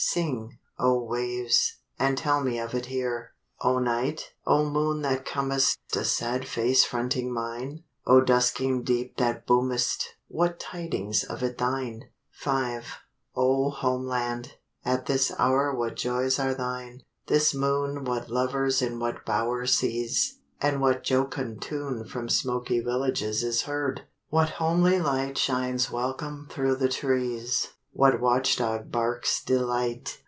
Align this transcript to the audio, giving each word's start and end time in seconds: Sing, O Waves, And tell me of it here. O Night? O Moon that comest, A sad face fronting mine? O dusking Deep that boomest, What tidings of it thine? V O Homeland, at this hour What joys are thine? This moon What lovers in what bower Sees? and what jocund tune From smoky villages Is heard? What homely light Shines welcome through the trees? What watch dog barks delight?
Sing, 0.03 0.57
O 0.77 1.01
Waves, 1.03 1.77
And 1.97 2.17
tell 2.17 2.41
me 2.43 2.59
of 2.59 2.73
it 2.73 2.87
here. 2.87 3.31
O 3.61 3.77
Night? 3.79 4.33
O 4.45 4.65
Moon 4.65 5.03
that 5.03 5.25
comest, 5.25 5.77
A 5.95 6.03
sad 6.03 6.45
face 6.45 6.83
fronting 6.83 7.31
mine? 7.31 7.83
O 8.05 8.19
dusking 8.19 8.83
Deep 8.83 9.15
that 9.17 9.47
boomest, 9.47 10.07
What 10.27 10.59
tidings 10.59 11.23
of 11.23 11.43
it 11.43 11.57
thine? 11.59 12.09
V 12.43 12.79
O 13.35 13.69
Homeland, 13.69 14.55
at 14.83 15.05
this 15.05 15.31
hour 15.39 15.73
What 15.73 15.95
joys 15.95 16.37
are 16.39 16.55
thine? 16.55 17.03
This 17.27 17.53
moon 17.53 18.03
What 18.03 18.29
lovers 18.29 18.81
in 18.81 18.99
what 18.99 19.23
bower 19.25 19.65
Sees? 19.65 20.39
and 20.59 20.81
what 20.81 21.05
jocund 21.05 21.61
tune 21.61 22.03
From 22.05 22.27
smoky 22.27 22.81
villages 22.81 23.43
Is 23.43 23.61
heard? 23.61 24.01
What 24.29 24.49
homely 24.49 24.99
light 24.99 25.37
Shines 25.37 25.89
welcome 25.89 26.47
through 26.51 26.75
the 26.77 26.89
trees? 26.89 27.69
What 27.93 28.21
watch 28.21 28.55
dog 28.55 28.89
barks 28.89 29.43
delight? 29.43 30.17